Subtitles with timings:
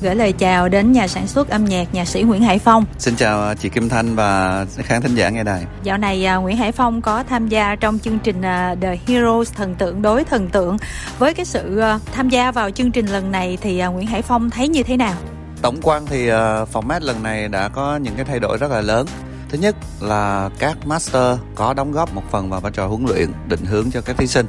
[0.00, 2.84] gửi lời chào đến nhà sản xuất âm nhạc nhạc sĩ Nguyễn Hải Phong.
[2.98, 5.64] Xin chào chị Kim Thanh và khán thính giả nghe đài.
[5.82, 9.52] Dạo này à, Nguyễn Hải Phong có tham gia trong chương trình à, The Heroes
[9.52, 10.76] thần tượng đối thần tượng.
[11.18, 14.50] Với cái sự à, tham gia vào chương trình lần này thì Nguyễn Hải Phong
[14.50, 15.14] thấy như thế nào?
[15.62, 16.26] Tổng quan thì
[16.72, 19.06] format lần này đã có những cái thay đổi rất là lớn.
[19.48, 23.28] Thứ nhất là các master có đóng góp một phần vào vai trò huấn luyện,
[23.48, 24.46] định hướng cho các thí sinh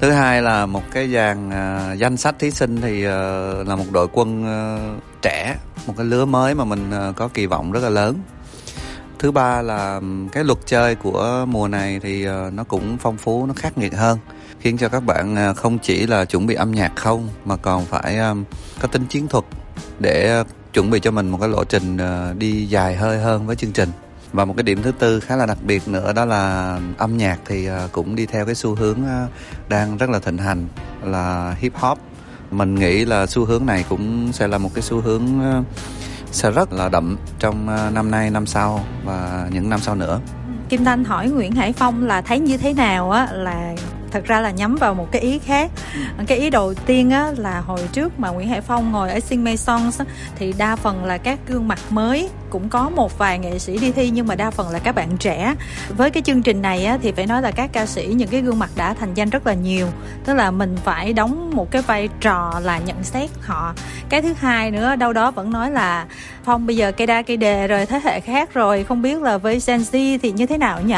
[0.00, 3.18] thứ hai là một cái dàn à, danh sách thí sinh thì à,
[3.66, 4.78] là một đội quân à,
[5.22, 8.18] trẻ một cái lứa mới mà mình à, có kỳ vọng rất là lớn.
[9.18, 10.00] Thứ ba là
[10.32, 13.94] cái luật chơi của mùa này thì à, nó cũng phong phú nó khắc nghiệt
[13.94, 14.18] hơn
[14.60, 17.84] khiến cho các bạn à, không chỉ là chuẩn bị âm nhạc không mà còn
[17.84, 18.34] phải à,
[18.80, 19.44] có tính chiến thuật
[19.98, 21.98] để chuẩn bị cho mình một cái lộ trình
[22.38, 23.88] đi dài hơi hơn với chương trình
[24.32, 27.38] và một cái điểm thứ tư khá là đặc biệt nữa đó là âm nhạc
[27.44, 29.26] thì à, cũng đi theo cái xu hướng à,
[29.68, 30.68] đang rất là thịnh hành
[31.02, 31.98] là hip hop.
[32.50, 35.62] Mình nghĩ là xu hướng này cũng sẽ là một cái xu hướng à,
[36.32, 40.20] sẽ rất là đậm trong năm nay, năm sau và những năm sau nữa.
[40.68, 43.74] Kim Thanh hỏi Nguyễn Hải Phong là thấy như thế nào á, là
[44.10, 45.70] thật ra là nhắm vào một cái ý khác.
[45.94, 46.24] Ừ.
[46.26, 49.44] cái ý đầu tiên á là hồi trước mà Nguyễn Hải Phong ngồi ở Sing
[49.66, 50.04] á,
[50.38, 53.92] thì đa phần là các gương mặt mới cũng có một vài nghệ sĩ đi
[53.92, 55.54] thi nhưng mà đa phần là các bạn trẻ.
[55.96, 58.40] Với cái chương trình này á, thì phải nói là các ca sĩ những cái
[58.40, 59.86] gương mặt đã thành danh rất là nhiều.
[60.24, 63.74] Tức là mình phải đóng một cái vai trò là nhận xét họ.
[64.08, 66.06] Cái thứ hai nữa đâu đó vẫn nói là
[66.44, 69.38] phong bây giờ cây đa cây đề rồi thế hệ khác rồi không biết là
[69.38, 70.94] với Gen Z thì như thế nào nhỉ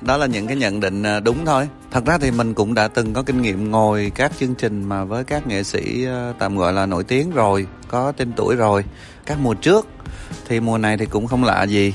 [0.00, 2.88] đó là những cái nhận định à, đúng thôi thật ra thì mình cũng đã
[2.88, 6.56] từng có kinh nghiệm ngồi các chương trình mà với các nghệ sĩ ờ, tạm
[6.56, 8.84] gọi là nổi tiếng rồi, có tên tuổi rồi.
[9.26, 9.86] Các mùa trước
[10.48, 11.94] thì mùa này thì cũng không lạ gì.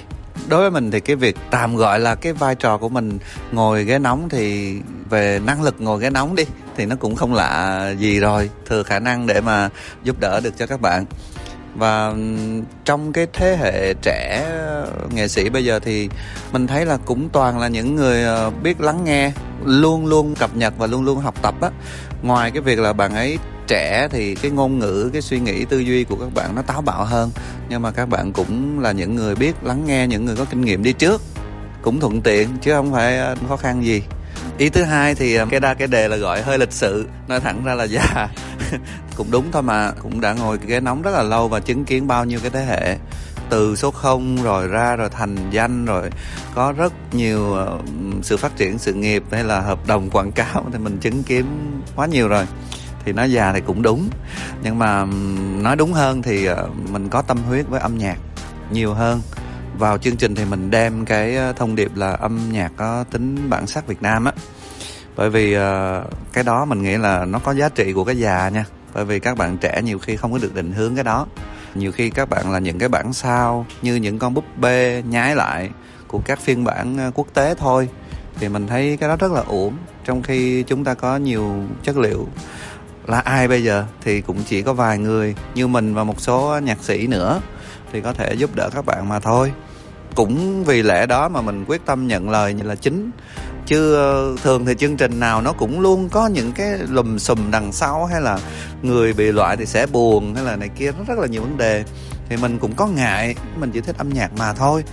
[0.50, 3.18] Đối với mình thì cái việc tạm gọi là cái vai trò của mình
[3.52, 4.76] ngồi ghế nóng thì
[5.10, 6.44] về năng lực ngồi ghế nóng đi
[6.76, 9.70] thì nó cũng không lạ gì rồi, thừa khả năng để mà
[10.04, 11.06] giúp đỡ được cho các bạn.
[11.76, 12.14] Và
[12.86, 16.10] trong cái thế hệ trẻ ờ, nghệ sĩ bây giờ thì
[16.52, 19.32] mình thấy là cũng toàn là những người ờ, biết lắng nghe
[19.66, 21.70] luôn luôn cập nhật và luôn luôn học tập á.
[22.22, 23.38] Ngoài cái việc là bạn ấy
[23.68, 26.82] trẻ thì cái ngôn ngữ, cái suy nghĩ tư duy của các bạn nó táo
[26.82, 27.32] bạo hơn.
[27.70, 30.62] Nhưng mà các bạn cũng là những người biết lắng nghe, những người có kinh
[30.62, 31.22] nghiệm đi trước,
[31.82, 34.04] cũng thuận tiện chứ không phải à, khó khăn gì.
[34.58, 37.40] Ý thứ hai thì à, cái đa, cái đề là gọi hơi lịch sự, nói
[37.40, 38.28] thẳng ra là già.
[39.16, 42.08] Cũng đúng thôi mà, cũng đã ngồi ghế nóng rất là lâu và chứng kiến
[42.08, 42.98] bao nhiêu cái thế hệ
[43.50, 46.10] từ số 0 rồi ra rồi thành danh rồi
[46.56, 47.80] có rất nhiều ờ,
[48.22, 51.46] sự phát triển, sự nghiệp hay là hợp đồng quảng cáo thì mình chứng kiến
[51.96, 52.48] quá nhiều rồi.
[53.06, 54.10] Thì nói già thì cũng đúng,
[54.64, 55.06] nhưng mà
[55.62, 58.18] nói đúng hơn thì ờ, mình có tâm huyết với âm nhạc
[58.72, 59.22] nhiều hơn.
[59.78, 63.50] Vào chương trình thì mình đem cái ờ, thông điệp là âm nhạc có tính
[63.50, 64.32] bản sắc Việt Nam á.
[65.16, 65.58] Bởi vì
[66.34, 68.66] cái đó mình nghĩ là nó có giá trị của cái già nha.
[68.94, 71.28] Bởi vì các bạn trẻ nhiều khi không có được định hướng cái đó
[71.76, 75.36] nhiều khi các bạn là những cái bản sao như những con búp bê nhái
[75.36, 75.70] lại
[76.08, 77.90] của các phiên bản ờ, quốc tế thôi.
[78.40, 79.74] Thì mình thấy cái đó rất là uổng,
[80.06, 82.28] trong khi chúng ta có nhiều chất liệu.
[83.06, 83.86] Là ai bây giờ?
[84.02, 87.42] Thì cũng chỉ có vài người, như mình và một số nhạc sĩ nữa,
[87.92, 89.52] thì có thể giúp đỡ các bạn mà thôi.
[90.16, 93.12] Cũng vì lẽ đó mà mình quyết tâm nhận lời như là chính
[93.70, 97.52] chứ ờ, thường thì chương trình nào nó cũng luôn có những cái lùm xùm
[97.52, 98.40] đằng sau, hay là
[98.82, 101.58] người bị loại thì sẽ buồn, hay là này kia, nó rất là nhiều vấn
[101.58, 101.84] đề.
[102.30, 104.84] Thì mình cũng có ngại, mình chỉ thích âm nhạc mà thôi.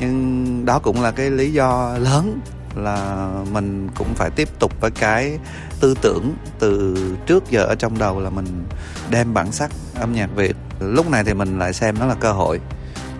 [0.00, 2.40] Nhưng đó cũng là cái lý do lớn
[2.76, 5.38] là mình cũng phải tiếp tục với cái
[5.80, 6.96] tư tưởng từ
[7.26, 8.64] trước giờ ở trong đầu là mình
[9.10, 10.56] đem bản sắc âm nhạc việt.
[10.80, 12.60] Lúc này thì mình lại xem nó là cơ hội.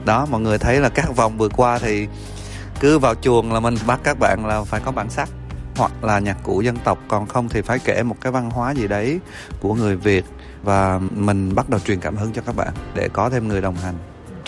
[0.05, 2.07] Đó, mọi người thấy là các vòng vừa qua thì
[2.81, 5.29] cứ vào chuồng là mình bắt các bạn là phải có bản sắc.
[5.77, 8.75] Hoặc là nhạc cụ dân tộc, còn không thì phải kể một cái văn hóa
[8.75, 9.21] gì đấy
[9.61, 10.25] của người việt
[10.63, 13.75] và mình bắt đầu truyền cảm hứng cho các bạn để có thêm người đồng
[13.75, 13.95] hành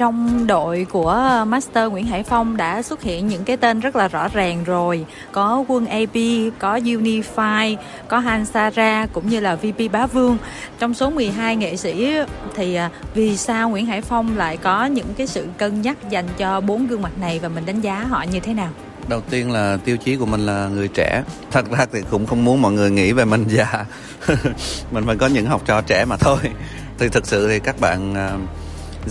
[0.01, 4.09] trong đội của Master Nguyễn Hải Phong đã xuất hiện những cái tên rất là
[4.09, 5.07] rõ ràng rồi.
[5.33, 6.15] Có Quân AP,
[6.59, 7.77] có Unify,
[8.09, 10.39] có Hansara cũng như là VP Bá Vương.
[10.79, 12.17] Trong số 12 nghệ sĩ
[12.55, 16.27] thì à, vì sao Nguyễn Hải Phong lại có những cái sự cân nhắc dành
[16.39, 18.71] cho bốn gương mặt này và mình đánh giá họ như thế nào?
[19.09, 21.23] Đầu tiên là tiêu chí của mình là người trẻ.
[21.51, 23.85] Thật ra thì cũng không muốn mọi người nghĩ về mình già.
[24.91, 26.39] Mình phải có những học trò trẻ mà thôi.
[26.99, 28.33] Thì thực sự thì các bạn à,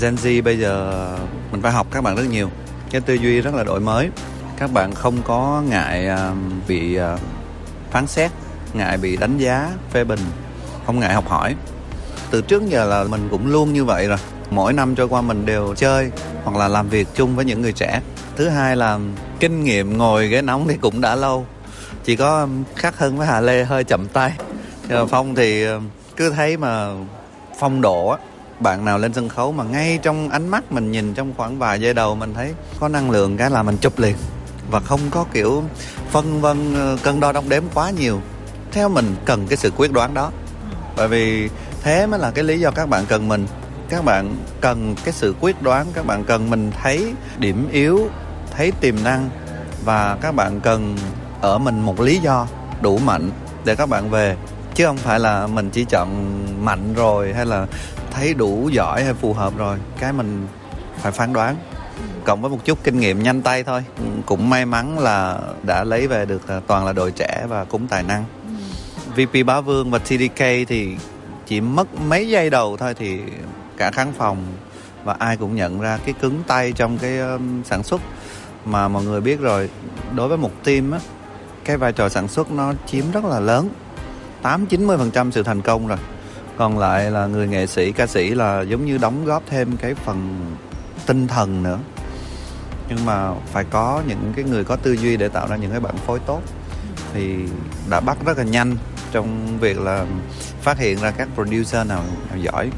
[0.01, 1.07] Gen Z bây giờ
[1.51, 2.49] mình phải học các bạn rất nhiều.
[2.91, 4.09] Cái tư duy rất là đổi mới.
[4.57, 6.31] Các bạn không có ngại à,
[6.67, 7.17] bị à,
[7.91, 8.31] phán xét,
[8.73, 10.19] ngại bị đánh giá, phê bình,
[10.85, 11.55] không ngại học hỏi.
[12.31, 14.17] Từ trước giờ là mình cũng luôn như vậy rồi.
[14.49, 16.11] Mỗi năm trôi qua mình đều chơi
[16.43, 18.01] hoặc là làm việc chung với những người trẻ.
[18.35, 18.99] Thứ hai là
[19.39, 21.45] kinh nghiệm ngồi ghế nóng thì cũng đã lâu.
[22.03, 24.31] Chỉ có khác hơn với hà lê hơi chậm tay.
[24.89, 25.65] Ờ, phong thì
[26.15, 26.87] cứ thấy mà
[27.59, 28.17] phong độ á
[28.61, 31.81] bạn nào lên sân khấu mà ngay trong ánh mắt mình nhìn trong khoảng vài
[31.81, 34.15] giây đầu mình thấy có năng lượng cái là mình chụp liền.
[34.71, 35.63] Và không có kiểu
[36.11, 38.21] phân vân ờ, cân đo đong đếm quá nhiều.
[38.71, 40.31] Theo mình cần cái sự quyết đoán đó.
[40.97, 41.49] Bởi vì
[41.83, 43.47] thế mới là cái lý do các bạn cần mình.
[43.89, 48.07] Các bạn cần cái sự quyết đoán, các bạn cần mình thấy điểm yếu,
[48.51, 49.29] thấy tiềm năng.
[49.85, 50.97] Và các bạn cần
[51.41, 52.47] ở mình một lý do
[52.81, 53.31] đủ mạnh
[53.65, 54.35] để các bạn về.
[54.75, 57.67] Chứ không phải là mình chỉ chọn mạnh rồi hay là
[58.11, 60.47] thấy đủ giỏi hay phù hợp rồi cái mình
[60.97, 61.55] phải phán đoán.
[62.25, 63.83] Cộng với một chút kinh nghiệm nhanh tay thôi.
[64.25, 67.87] Cũng may mắn là đã lấy về được à, toàn là đội trẻ và cũng
[67.87, 68.25] tài năng.
[69.15, 70.95] VP Bá Vương và TDK thì
[71.45, 73.19] chỉ mất mấy giây đầu thôi thì
[73.77, 74.37] cả khán phòng
[75.03, 78.01] và ai cũng nhận ra cái cứng tay trong cái um, sản xuất.
[78.65, 79.69] Mà mọi người biết rồi
[80.15, 80.99] đối với một team á
[81.65, 83.69] cái vai trò sản xuất nó chiếm rất là lớn.
[84.41, 85.97] 8 90 phần trăm sự thành công rồi
[86.59, 89.93] còn lại là người nghệ sĩ ca sĩ là giống như đóng góp thêm cái
[89.93, 90.39] phần
[91.05, 91.79] tinh thần nữa.
[92.89, 95.79] Nhưng mà phải có những cái người có tư duy để tạo ra những cái
[95.79, 96.41] bản phối tốt.
[97.13, 97.35] Thì
[97.89, 98.75] đã bắt rất là nhanh
[99.11, 100.05] trong việc là
[100.61, 102.69] phát hiện ra các producer nào, nào giỏi.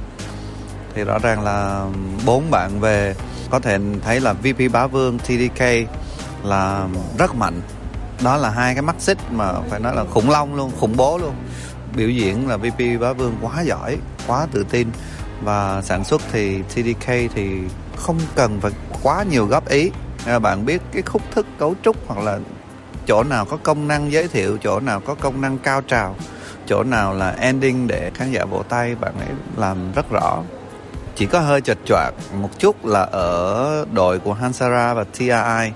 [0.96, 1.86] Thì rõ ràng là
[2.26, 3.16] bốn bạn về
[3.50, 5.64] có thể thấy là VP Bá Vương TDK
[6.44, 6.88] là
[7.18, 7.62] rất mạnh.
[8.24, 11.18] Đó là hai cái mắt xích mà phải nói là khủng long luôn khủng bố
[11.18, 11.34] luôn
[11.96, 13.98] biểu diễn là VP Bá Vương quá giỏi,
[14.28, 14.88] quá tự tin.
[15.44, 17.60] Và sản xuất thì TDK thì
[17.96, 18.72] không cần phải
[19.04, 19.92] quá nhiều góp ý.
[20.26, 22.40] À, bạn biết cái khúc thức cấu trúc hoặc là
[23.08, 26.16] chỗ nào có công năng giới thiệu, chỗ nào có công năng cao trào,
[26.66, 30.44] chỗ nào là ending để khán giả vỗ tay, bạn ấy làm rất rõ.
[31.16, 32.12] Chỉ có hơi chật choạc
[32.42, 35.72] một chút là ở đội của Hansara và TRI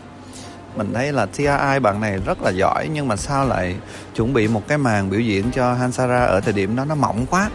[0.78, 3.76] mình thấy là TRI bạn này rất là giỏi nhưng mà sao lại
[4.16, 7.26] chuẩn bị một cái màn biểu diễn cho Hansara ở thời điểm đó nó mỏng
[7.30, 7.50] quá?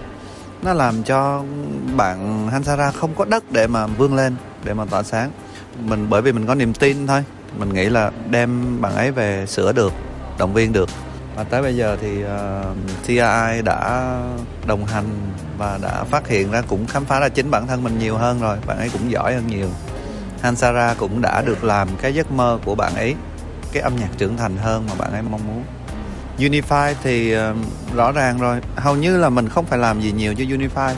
[0.63, 1.43] Nó làm cho
[1.97, 5.31] bạn Hansara không có đất để mà vươn lên để mà tỏa sáng.
[5.85, 7.25] Mình bởi vì mình có niềm tin thôi.
[7.59, 9.93] Mình nghĩ là đem bạn ấy về sửa được
[10.39, 10.89] động viên được.
[11.37, 14.11] Và tới bây giờ thì ờ, uh, TRI đã
[14.67, 15.05] đồng hành
[15.59, 18.41] và đã phát hiện ra cũng khám phá ra chính bản thân mình nhiều hơn
[18.41, 18.57] rồi.
[18.67, 19.69] Bạn ấy cũng giỏi hơn nhiều.
[20.43, 23.15] Hansara cũng đã được làm cái giấc mơ của bạn ấy
[23.73, 25.65] cái âm nhạc trưởng thành hơn mà bạn ấy mong muốn.
[26.39, 27.41] Unify thì uh,
[27.95, 30.95] rõ ràng rồi hầu như là mình không phải làm gì nhiều cho Unify.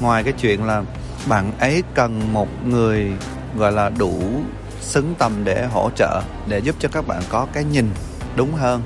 [0.00, 0.82] Ngoài cái chuyện là
[1.28, 3.12] bạn ấy cần một người
[3.56, 4.22] gọi là đủ
[4.80, 7.90] xứng tầm để hỗ trợ để giúp cho các bạn có cái nhìn
[8.36, 8.82] đúng hơn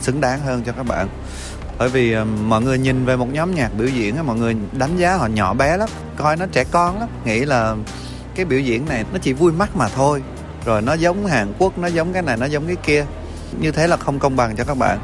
[0.00, 1.08] xứng đáng hơn cho các bạn.
[1.78, 4.96] Bởi vì uh, mọi người nhìn về một nhóm nhạc biểu diễn mọi người đánh
[4.96, 7.08] giá họ nhỏ bé lắm coi nó trẻ con lắm.
[7.24, 7.74] Nghĩ là
[8.38, 10.22] cái biểu diễn này nó chỉ vui mắt mà thôi.
[10.64, 13.06] Rồi nó giống hàn quốc, nó giống cái này, nó giống cái kia.
[13.60, 14.98] Như thế là không công bằng cho các bạn.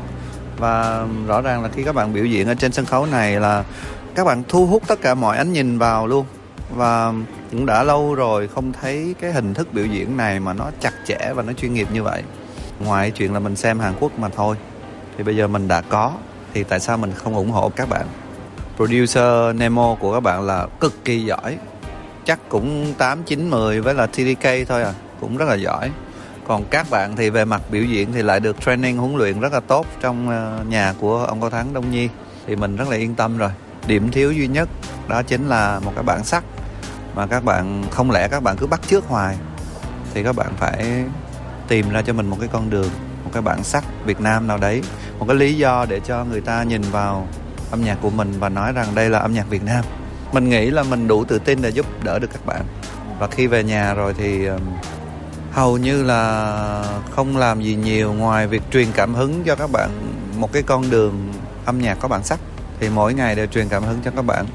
[0.58, 3.64] Và rõ ràng là khi các bạn biểu diễn ở trên sân khấu này là
[4.14, 6.26] các bạn thu hút tất cả mọi ánh nhìn vào luôn.
[6.75, 7.12] Và
[7.50, 10.92] cũng đã lâu rồi không thấy cái hình thức biểu diễn này mà nó chặt
[11.06, 12.22] chẽ và nó chuyên nghiệp như vậy.
[12.81, 14.56] Ngoài chuyện là mình xem hàn quốc mà thôi.
[15.19, 16.12] Thì bây giờ mình đã có,
[16.54, 18.06] thì tại sao mình không ủng hộ các bạn?
[18.76, 21.58] Producer Nemo của các bạn là cực kỳ giỏi
[22.25, 24.93] chắc cũng 8, 9, 10 với là TDK thôi à.
[25.21, 25.91] Cũng rất là giỏi.
[26.47, 29.53] Còn các bạn thì về mặt biểu diễn thì lại được training huấn luyện rất
[29.53, 32.09] là tốt trong ờ, nhà của ông Cao Thắng Đông Nhi.
[32.47, 33.51] Thì mình rất là yên tâm rồi.
[33.87, 34.69] Điểm thiếu duy nhất
[35.08, 36.44] đó chính là một cái bản sắc
[37.15, 39.37] mà các bạn không lẽ các bạn cứ bắt trước hoài
[40.15, 41.05] thì các bạn phải
[41.69, 42.91] tìm ra cho mình một cái con đường
[43.25, 44.82] một cái bản sắc Việt Nam nào đấy.
[45.19, 47.29] Một cái lý do để cho người ta nhìn vào
[47.70, 49.84] âm nhạc của mình và nói rằng đây là âm nhạc Việt Nam
[50.34, 52.62] mình nghĩ là mình đủ tự tin để giúp đỡ được các bạn.
[53.19, 54.48] Và khi về nhà rồi thì
[55.53, 56.84] hầu như là
[57.17, 59.91] không làm gì nhiều ngoài việc truyền cảm hứng cho các bạn.
[60.36, 61.32] Một cái con đường
[61.64, 62.38] âm nhạc có bản sắc
[62.81, 64.46] thì mỗi ngày đều truyền cảm hứng cho các bạn.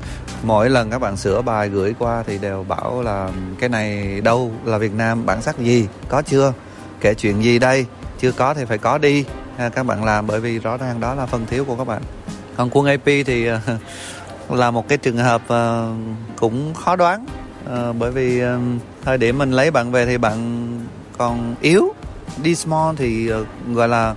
[0.44, 4.52] Mỗi lần các bạn sửa bài, gửi qua thì đều bảo là cái này đâu
[4.66, 5.88] là Việt Nam, bản sắc gì?
[6.10, 6.54] Có chưa?
[7.02, 7.86] Kể chuyện gì đây?
[8.20, 9.26] Chưa có thì phải có đi.
[9.58, 12.02] À, các bạn làm bởi vì rõ ràng đó là phần thiếu của các bạn.
[12.58, 13.62] Còn quân AP thì à,
[14.58, 15.98] là một cái trường hợp uh,
[16.40, 17.26] cũng khó đoán
[17.66, 18.50] uh, bởi vì uh,
[19.06, 20.68] thời điểm mình lấy bạn về thì bạn
[21.18, 21.94] còn yếu.
[22.44, 24.16] Đi small thì uh, gọi là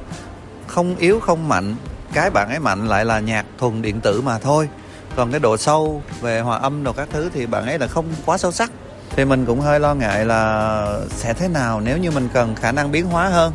[0.67, 1.75] không yếu không mạnh.
[2.13, 4.69] Cái bạn ấy mạnh lại là nhạc thuần điện tử mà thôi.
[5.17, 8.07] Còn cái độ sâu về hòa âm đồ các thứ thì bạn ấy là không
[8.27, 8.71] quá sâu sắc.
[9.11, 12.73] Thì mình cũng hơi lo ngại là sẽ thế nào nếu như mình cần khả
[12.73, 13.53] năng biến hóa hơn.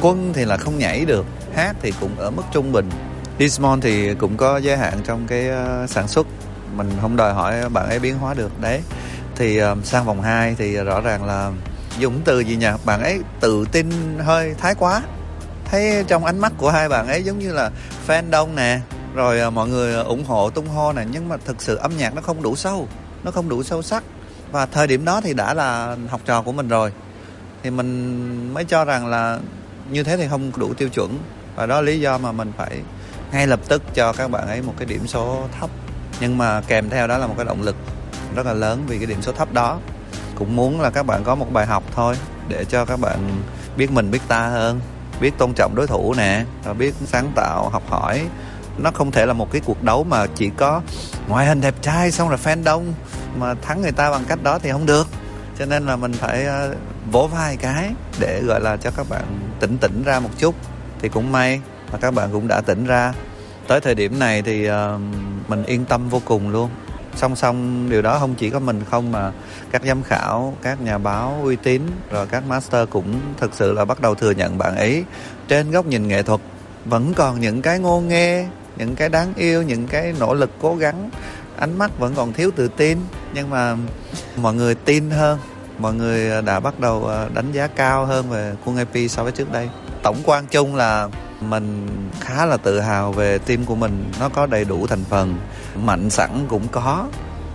[0.00, 2.90] Quân thì là không nhảy được hát thì cũng ở mức trung bình.
[3.38, 6.26] Dismon thì cũng có giới hạn trong cái ờ, sản xuất.
[6.76, 8.60] Mình không đòi hỏi bạn ấy biến hóa được.
[8.60, 8.82] Đấy.
[9.36, 11.52] Thì ờ, sang vòng 2 thì rõ ràng là
[11.98, 12.66] dùng từ gì nhỉ?
[12.84, 15.02] Bạn ấy tự tin hơi thái quá.
[15.64, 17.70] Thấy trong ánh mắt của hai bạn ấy giống như là
[18.06, 18.80] fan đông nè,
[19.14, 22.14] rồi ờ, mọi người ủng hộ, tung hô nè, nhưng mà thực sự âm nhạc
[22.14, 22.88] nó không đủ sâu,
[23.24, 24.02] nó không đủ sâu sắc.
[24.50, 26.92] Và thời điểm đó thì đã là học trò của mình rồi.
[27.62, 29.38] Thì mình mới cho rằng là
[29.90, 31.18] như thế thì không đủ tiêu chuẩn.
[31.56, 32.80] Và đó là lý do mà mình phải
[33.32, 35.70] ngay lập tức cho các bạn ấy một cái điểm số thấp.
[36.20, 37.76] Nhưng mà kèm theo đó là một cái động lực
[38.34, 39.78] rất là lớn vì cái điểm số thấp đó.
[40.34, 42.16] Cũng muốn là các bạn có một bài học thôi
[42.48, 43.42] để cho các bạn
[43.76, 44.80] biết mình biết ta hơn,
[45.20, 48.26] biết tôn trọng đối thủ nè, và biết sáng tạo, học hỏi.
[48.78, 50.82] Nó không thể là một cái cuộc đấu mà chỉ có
[51.28, 52.94] ngoại hình đẹp trai xong rồi fan đông,
[53.38, 55.06] mà thắng người ta bằng cách đó thì không được.
[55.58, 56.74] Cho nên là mình phải ờ,
[57.10, 59.22] vỗ vai cái để, gọi là, cho các bạn
[59.60, 60.54] tỉnh tỉnh ra một chút.
[61.00, 61.60] Thì cũng may
[61.92, 63.12] và các bạn cũng đã tỉnh ra.
[63.68, 64.98] Tới thời điểm này thì ờ,
[65.48, 66.70] mình yên tâm vô cùng luôn.
[67.16, 69.32] Song song, điều đó không chỉ có mình không mà
[69.70, 73.84] các giám khảo, các nhà báo uy tín, rồi các master cũng thực sự là
[73.84, 75.04] bắt đầu thừa nhận bạn ấy
[75.48, 76.40] trên góc nhìn nghệ thuật.
[76.84, 78.46] Vẫn còn những cái ngô nghê,
[78.76, 81.10] những cái đáng yêu, những cái nỗ lực cố gắng.
[81.56, 82.98] Ánh mắt vẫn còn thiếu tự tin,
[83.34, 83.76] nhưng mà
[84.36, 85.38] mọi người tin hơn.
[85.78, 89.32] Mọi người đã bắt đầu ờ, đánh giá cao hơn về quân IP so với
[89.32, 89.68] trước đây.
[90.02, 91.08] Tổng quan chung là
[91.50, 91.86] mình
[92.20, 94.10] khá là tự hào về team của mình.
[94.20, 95.36] Nó có đầy đủ thành phần
[95.84, 97.06] mạnh sẵn cũng có.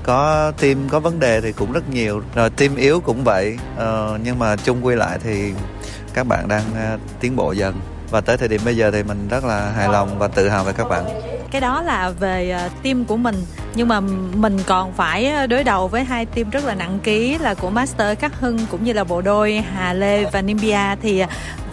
[0.04, 2.22] Có team có vấn đề thì cũng rất nhiều.
[2.36, 3.58] Rồi team yếu cũng vậy.
[3.78, 5.54] Ờ, nhưng mà chung quy lại thì
[6.14, 7.80] các bạn đang uh, tiến bộ dần.
[8.12, 10.64] Và tới thời điểm bây giờ thì mình rất là hài lòng và tự hào
[10.64, 11.06] về các bạn.
[11.52, 13.36] Cái đó là về ờ, team của mình.
[13.76, 14.00] Nhưng mà
[14.34, 17.70] mình còn phải ờ, đối đầu với hai team rất là nặng ký là của
[17.70, 20.96] master khắc hưng cũng như là bộ đôi hà lê và nimbia.
[21.02, 21.24] Thì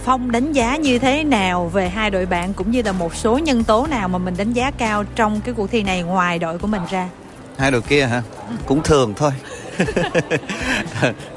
[0.05, 3.39] Phong đánh giá như thế nào về hai đội bạn cũng như là một số
[3.39, 6.59] nhân tố nào mà mình đánh giá cao trong cái cuộc thi này ngoài đội
[6.59, 7.09] của mình ra?
[7.59, 8.23] Hai đội kia hả?
[8.67, 9.31] Cũng thường thôi.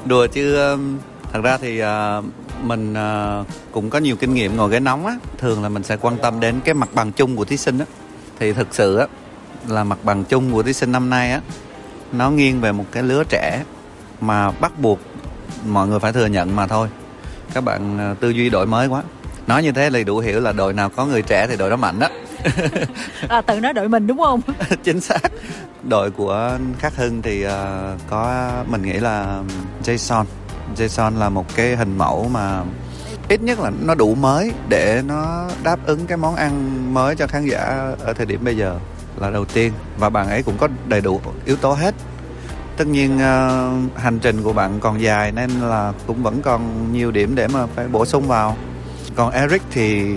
[0.04, 0.98] Đùa chứ um,
[1.32, 2.22] thật ra thì à,
[2.62, 3.40] mình à,
[3.72, 6.40] cũng có nhiều kinh nghiệm ngồi ghế nóng á, thường là mình sẽ quan tâm
[6.40, 7.84] đến cái mặt bằng chung của thí sinh á.
[8.38, 9.06] Thì thực sự á
[9.68, 11.40] là mặt bằng chung của thí sinh năm nay á
[12.12, 13.62] nó nghiêng về một cái lứa trẻ
[14.20, 14.98] mà bắt buộc
[15.66, 16.88] mọi người phải thừa nhận mà thôi
[17.54, 19.02] các bạn ờ, tư duy đổi mới quá.
[19.46, 21.76] Nói như thế là đủ hiểu là đội nào có người trẻ thì đội đó
[21.76, 22.08] mạnh đó.
[23.28, 24.40] À, tự nói đội mình đúng không?
[24.84, 25.32] Chính xác.
[25.82, 27.52] Đội của khắc hưng thì uh,
[28.10, 29.42] có mình nghĩ là
[29.84, 30.24] jason.
[30.76, 32.62] Jason là một cái hình mẫu mà
[33.28, 37.26] ít nhất là nó đủ mới để nó đáp ứng cái món ăn mới cho
[37.26, 38.78] khán giả ở thời điểm bây giờ
[39.16, 39.72] là đầu tiên.
[39.98, 41.94] Và bạn ấy cũng có đầy đủ yếu tố hết
[42.78, 47.10] tất nhiên uh, hành trình của bạn còn dài nên là cũng vẫn còn nhiều
[47.10, 48.56] điểm để mà phải bổ sung vào.
[49.14, 50.14] Còn Eric thì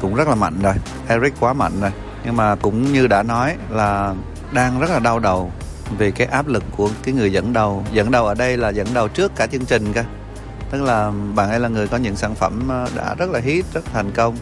[0.00, 0.74] cũng rất là mạnh rồi
[1.08, 1.90] Eric quá mạnh rồi.
[2.24, 4.14] Nhưng mà cũng như đã nói là
[4.52, 5.52] đang rất là đau đầu
[5.98, 7.84] vì cái áp lực của cái người dẫn đầu.
[7.92, 10.04] Dẫn đầu ở đây là dẫn đầu trước cả chương trình cơ.
[10.70, 13.64] Tức là bạn ấy là người có những sản phẩm ờ, đã rất là hit
[13.74, 14.36] rất thành công.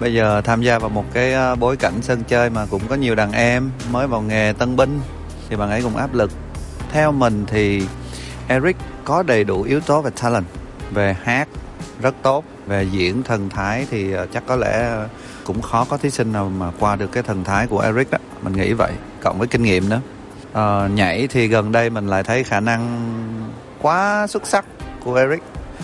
[0.00, 2.94] Bây giờ tham gia vào một cái ờ, bối cảnh sân chơi mà cũng có
[2.94, 5.00] nhiều đàn em mới vào nghề tân binh
[5.48, 6.30] thì bạn ấy cũng áp lực
[6.90, 7.82] theo mình thì
[8.48, 10.44] Eric có đầy đủ yếu tố về talent
[10.90, 11.48] về hát
[12.02, 14.96] rất tốt về diễn thần thái thì ờ, chắc có lẽ
[15.44, 18.18] cũng khó có thí sinh nào mà qua được cái thần thái của Eric đó
[18.42, 18.92] mình nghĩ vậy
[19.22, 20.00] cộng với kinh nghiệm nữa.
[20.52, 23.10] À, nhảy thì gần đây mình lại thấy khả năng
[23.82, 24.64] quá xuất sắc
[25.04, 25.42] của Eric.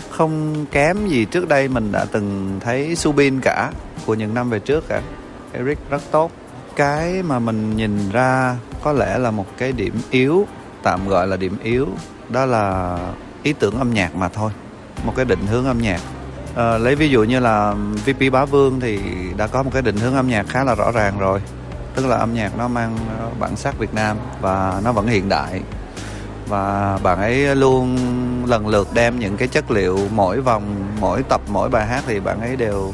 [0.09, 3.71] Không kém gì trước đây mình đã từng thấy Subin cả
[4.05, 5.01] của những năm về trước cả.
[5.53, 6.31] Eric rất tốt.
[6.75, 10.47] Cái mà mình nhìn ra có lẽ là một cái điểm yếu
[10.85, 11.87] tạm gọi là điểm yếu
[12.29, 12.97] đó là
[13.43, 14.51] ý tưởng âm nhạc mà thôi
[15.03, 16.01] một cái định hướng âm nhạc.
[16.55, 17.75] À, lấy ví dụ như là
[18.05, 18.99] VP Bá Vương thì
[19.37, 21.41] đã có một cái định hướng âm nhạc khá là rõ ràng rồi
[21.95, 25.29] tức là âm nhạc nó mang ờ, bản sắc Việt Nam và nó vẫn hiện
[25.29, 25.61] đại.
[26.47, 27.97] Và bạn ấy luôn
[28.47, 30.63] lần lượt đem những cái chất liệu mỗi vòng
[30.99, 32.93] mỗi tập mỗi bài hát thì bạn ấy đều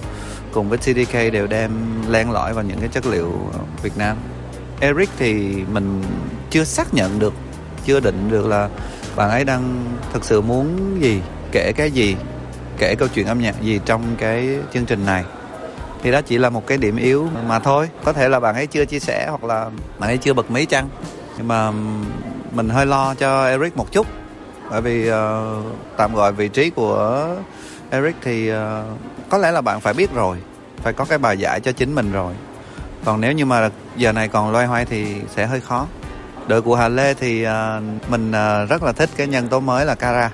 [0.51, 1.71] cùng với CDK đều đem
[2.09, 3.31] len lỏi vào những cái chất liệu
[3.83, 4.17] Việt Nam.
[4.79, 6.03] Eric thì mình
[6.49, 7.33] chưa xác nhận được
[7.85, 8.69] chưa định được là
[9.15, 11.21] bạn ấy đang thực sự muốn gì
[11.51, 12.15] kể cái gì
[12.77, 15.23] kể câu chuyện âm nhạc gì trong cái chương trình này.
[16.03, 17.89] Thì đó chỉ là một cái điểm yếu mà thôi.
[18.03, 19.69] Có thể là bạn ấy chưa chia sẻ hoặc là
[19.99, 20.89] bạn ấy chưa bật mí chăng.
[21.37, 21.71] Nhưng mà
[22.51, 24.07] mình hơi lo cho Eric một chút.
[24.69, 25.15] Bởi vì uh,
[25.97, 27.27] tạm gọi vị trí của
[27.89, 28.57] Eric thì uh,
[29.29, 30.37] có lẽ là bạn phải biết rồi.
[30.77, 32.33] Phải có cái bài giải cho chính mình rồi.
[33.05, 35.87] Còn nếu như mà giờ này còn loay hoay thì sẽ hơi khó
[36.47, 39.85] đội của Hà Lê thì à, mình à, rất là thích cái nhân tố mới
[39.85, 40.31] là Cara.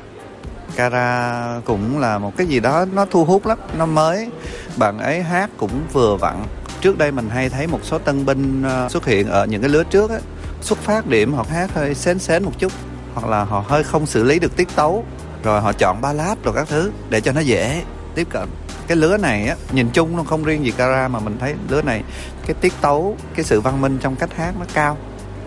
[0.76, 4.30] Cara cũng là một cái gì đó nó thu hút lắm, nó mới.
[4.78, 6.44] Bạn ấy hát cũng vừa vặn.
[6.82, 9.70] Trước đây mình hay thấy một số tân binh à, xuất hiện ở những cái
[9.70, 10.18] lứa trước á,
[10.62, 12.72] xuất phát điểm họ hát hơi xén xén một chút,
[13.14, 15.06] hoặc là họ hơi không xử lý được tiết tấu.
[15.44, 17.84] Rồi họ chọn ballad rồi các thứ để cho nó dễ
[18.16, 18.50] tiếp cận.
[18.88, 21.82] Cái lứa này á, nhìn chung nó không riêng gì Cara mà mình thấy lứa
[21.82, 22.04] này
[22.46, 24.98] cái tiết tấu, cái sự văn minh trong cách hát nó cao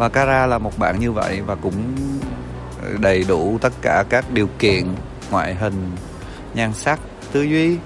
[0.00, 1.75] và Cara là một bạn như vậy và cũng
[2.99, 4.85] đầy đủ tất cả các điều kiện
[5.30, 5.90] ngoại hình,
[6.54, 7.00] nhan sắc,
[7.33, 7.76] tư duy.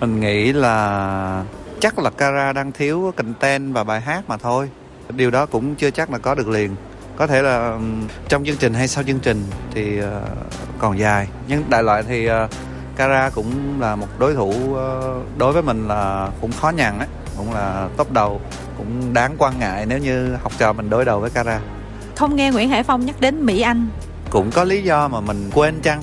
[0.00, 1.44] Mình nghĩ là
[1.80, 4.70] chắc là Kara đang thiếu content và bài hát mà thôi.
[5.10, 6.76] Điều đó cũng chưa chắc là có được liền.
[7.16, 7.78] Có thể là
[8.28, 9.44] trong chương trình hay sau chương trình
[9.74, 10.22] thì ờ,
[10.78, 11.28] còn dài.
[11.48, 12.48] Nhưng đại loại thì ờ,
[12.96, 17.08] Kara cũng là một đối thủ ờ, đối với mình là cũng khó nhằn ấy
[17.36, 18.40] cũng là top đầu
[18.78, 21.60] cũng đáng quan ngại nếu như học trò mình đối đầu với Kara.
[22.16, 23.88] Không nghe Nguyễn Hải Phong nhắc đến Mỹ Anh.
[24.30, 26.02] Cũng có lý do mà mình quên chăng?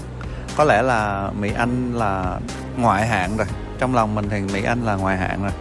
[0.58, 2.40] Có lẽ là Mỹ Anh là
[2.78, 3.48] ngoại hạng rồi.
[3.80, 5.52] Trong lòng mình thì Mỹ Anh là ngoại hạng rồi.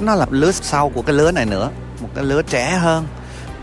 [0.00, 3.06] Nó là lứa sau của cái lứa này nữa một cái lứa trẻ hơn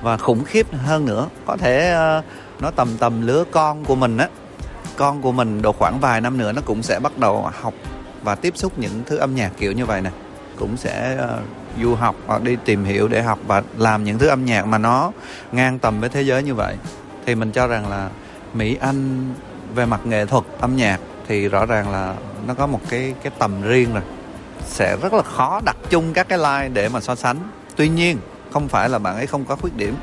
[0.01, 1.28] và khủng khiếp hơn nữa.
[1.46, 2.25] Có thể uh,
[2.62, 4.28] nó tầm tầm lứa con của mình á.
[4.98, 7.74] Con của mình độ khoảng vài năm nữa nó cũng sẽ bắt đầu học
[8.24, 10.10] và tiếp xúc những thứ âm nhạc kiểu như vậy nè
[10.60, 14.28] cũng sẽ uh, du học hoặc đi tìm hiểu để học và làm những thứ
[14.28, 15.12] âm nhạc mà nó
[15.51, 16.75] ngang tầm với thế giới như vậy.
[17.25, 18.10] Thì mình cho rằng là
[18.54, 19.34] Mỹ Anh
[19.75, 22.16] về mặt nghệ thuật âm nhạc thì rõ ràng là
[22.48, 24.04] nó có một cái cái tầm riêng rồi.
[24.66, 27.38] Sẽ rất là khó đặt chung các cái line để mà so sánh.
[27.75, 28.18] Tuy nhiên
[28.51, 29.96] không phải là bạn ấy không có khuyết điểm.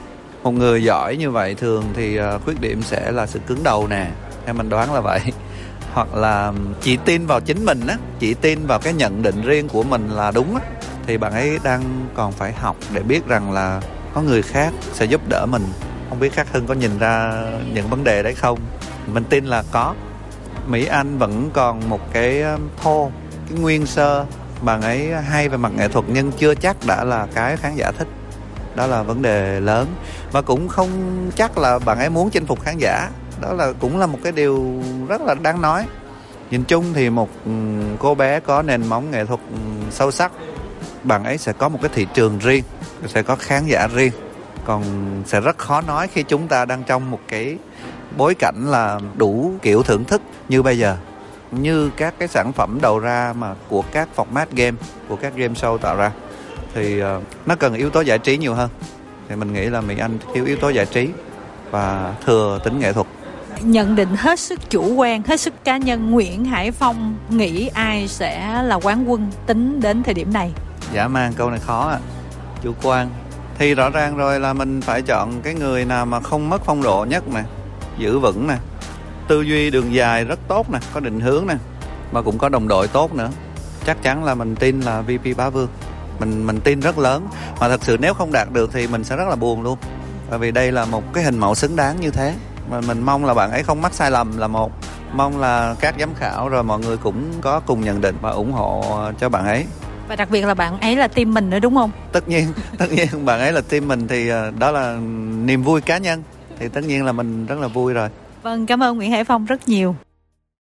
[0.43, 3.87] Một người giỏi như vậy thường thì ờ, khuyết điểm sẽ là sự cứng đầu
[3.89, 4.07] nè.
[4.45, 5.21] Theo mình đoán là vậy
[5.97, 9.69] hoặc là chỉ tin vào chính mình á, chỉ tin vào cái nhận định riêng
[9.69, 10.61] của mình là đúng á,
[11.07, 13.81] thì bạn ấy đang còn phải học để biết rằng là
[14.15, 15.65] có người khác sẽ giúp đỡ mình.
[16.09, 17.33] Không biết khắc hưng có nhìn ra
[17.75, 18.59] những vấn đề đấy không?
[19.07, 19.95] Mình tin là có.
[20.67, 23.11] Mỹ anh vẫn còn một cái um, thô,
[23.50, 24.25] cái nguyên sơ.
[24.62, 27.93] Bạn ấy hay về mặt nghệ thuật nhưng chưa chắc đã là cái khán giả
[27.99, 28.09] thích.
[28.75, 29.87] Đó là vấn đề lớn.
[30.33, 30.91] Và cũng không
[31.37, 34.33] chắc là bạn ấy muốn chinh phục khán giả đó là cũng là một cái
[34.33, 35.87] điều rất là đáng nói.
[36.50, 37.50] Nhìn chung thì một ừ,
[37.99, 39.57] cô bé có nền móng nghệ thuật ừ,
[39.90, 40.33] sâu sắc,
[41.02, 42.64] bạn ấy sẽ có một cái thị trường riêng,
[43.07, 44.12] sẽ có khán giả riêng.
[44.64, 44.83] Còn
[45.26, 47.56] sẽ rất khó nói khi chúng ta đang trong một cái
[48.17, 50.97] bối cảnh là đủ kiểu thưởng thức như bây giờ.
[51.50, 54.76] Như các cái sản phẩm đầu ra mà của các format game,
[55.08, 56.13] của các game show tạo ra.
[56.75, 58.71] Thì ờ, nó cần yếu tố giải trí nhiều hơn.
[59.28, 61.08] Thì mình nghĩ là mỹ anh thiếu yếu tố giải trí
[61.71, 63.06] và thừa tính nghệ thuật
[63.60, 68.08] nhận định hết sức chủ quan, hết sức cá nhân nguyễn hải phong nghĩ ai
[68.08, 70.52] sẽ là quán quân tính đến thời điểm này?
[70.92, 71.99] Dạ mang câu này khó à
[72.62, 73.10] chủ quan.
[73.58, 76.82] Thì rõ ràng rồi là mình phải chọn cái người nào mà không mất phong
[76.82, 77.42] độ nhất nè.
[77.99, 78.56] Giữ vững nè.
[79.28, 81.54] Tư duy đường dài rất tốt nè, có định hướng nè,
[82.12, 83.30] mà cũng có đồng đội tốt nữa.
[83.86, 85.69] Chắc chắn là mình tin là VP Bá Vương.
[86.21, 87.28] Mình mình tin rất lớn.
[87.60, 89.78] Mà thật sự nếu không đạt được thì mình sẽ rất là buồn luôn.
[90.30, 92.34] Bởi vì đây là một cái hình mẫu xứng đáng như thế
[92.71, 94.73] mà mình mong là bạn ấy không mắc sai lầm là một.
[95.13, 98.52] Mong là các giám khảo rồi mọi người cũng có cùng nhận định và ủng
[98.52, 99.65] hộ cho bạn ấy.
[100.09, 101.91] Và đặc biệt là bạn ấy là team mình nữa đúng không?
[102.13, 102.47] Tất nhiên
[102.79, 104.99] tất nhiên bạn ấy là team mình thì ờ, đó là
[105.45, 106.23] niềm vui cá nhân.
[106.59, 108.09] Thì tất nhiên là mình rất là vui rồi.
[108.43, 109.97] Vâng cảm ơn nguyễn hải phong rất nhiều